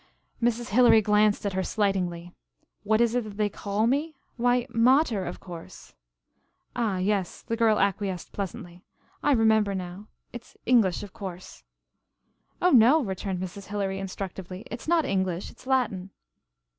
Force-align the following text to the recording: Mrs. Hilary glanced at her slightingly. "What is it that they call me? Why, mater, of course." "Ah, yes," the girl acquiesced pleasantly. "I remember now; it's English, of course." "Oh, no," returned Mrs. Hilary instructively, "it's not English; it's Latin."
Mrs. 0.41 0.69
Hilary 0.69 1.03
glanced 1.03 1.45
at 1.45 1.53
her 1.53 1.61
slightingly. 1.61 2.33
"What 2.81 3.01
is 3.01 3.13
it 3.13 3.23
that 3.23 3.37
they 3.37 3.49
call 3.49 3.85
me? 3.85 4.15
Why, 4.35 4.65
mater, 4.71 5.27
of 5.27 5.39
course." 5.39 5.93
"Ah, 6.75 6.97
yes," 6.97 7.43
the 7.43 7.55
girl 7.55 7.77
acquiesced 7.79 8.31
pleasantly. 8.31 8.83
"I 9.21 9.31
remember 9.33 9.75
now; 9.75 10.07
it's 10.33 10.57
English, 10.65 11.03
of 11.03 11.13
course." 11.13 11.63
"Oh, 12.63 12.71
no," 12.71 13.03
returned 13.03 13.39
Mrs. 13.39 13.67
Hilary 13.67 13.99
instructively, 13.99 14.65
"it's 14.71 14.87
not 14.87 15.05
English; 15.05 15.51
it's 15.51 15.67
Latin." 15.67 16.09